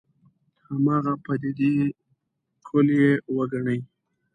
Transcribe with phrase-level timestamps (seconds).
[0.67, 1.73] هماغه پدیدې
[2.67, 3.79] کُل یې وګڼي.